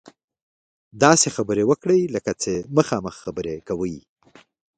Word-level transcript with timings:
داسې 1.03 1.27
خبرې 1.35 1.63
وکړئ 1.67 2.01
لکه 2.15 2.31
چې 2.41 2.51
مخامخ 2.77 3.15
خبرې 3.23 3.55
کوئ. 3.67 3.95